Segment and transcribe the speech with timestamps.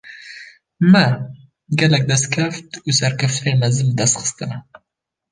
[0.91, 1.03] Me,
[1.79, 4.57] gelek destkeft û serkeftinên mezin bi dest xistine